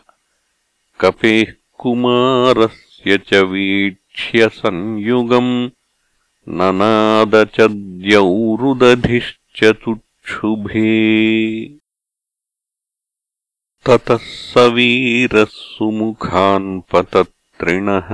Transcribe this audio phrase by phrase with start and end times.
[1.00, 5.52] कपेः कुमारस्य च वीक्ष्य संयुगम्
[6.60, 10.92] ननादचद्यौरुदधिश्च तुक्षुभे
[13.88, 18.10] ततः स वीरः सुमुखान्पतत्रिणः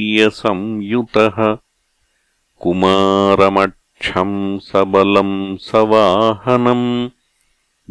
[2.63, 4.39] कुमारमक्षम्
[4.69, 5.37] सबलम्
[5.71, 6.87] सवाहनम्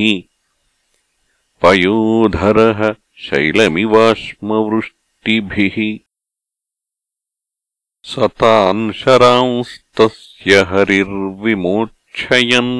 [1.63, 2.81] पयोधरः
[3.29, 5.79] शैलमिवाश्मवृष्टिभिः
[8.13, 12.75] सतान् शरांस्तस्य हरिर्विमोक्षयन्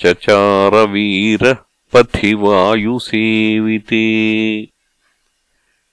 [0.00, 1.56] चचारवीरः
[1.92, 4.04] पथि वायुसेविते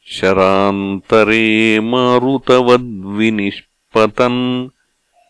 [0.05, 4.69] शरान्तरे मारुतवद्विनिष्पतन्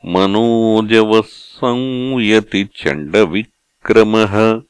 [0.06, 4.62] मनोजवः संयति चण्डविक्रमः।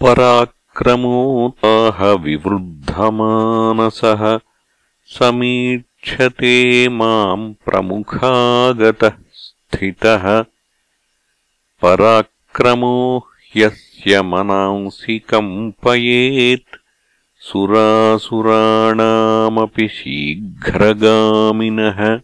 [0.00, 4.38] पराक्रमोताह विवृद्धमानसः
[6.06, 10.44] समीक्षते माम् प्रमुखागतः स्थितः
[11.82, 13.26] पराक्रमो
[13.56, 16.76] ह्यस्य मनांसि कम्पयेत्।
[17.40, 22.20] सुरासुराणामपि शीघ्रगामिनः।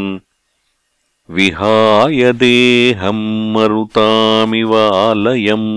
[1.35, 3.21] विहाय देहम्
[3.53, 5.69] मरुतामिवालयम्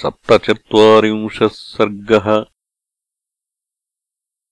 [0.00, 2.28] सप्तचत्वारिंशः सर्गः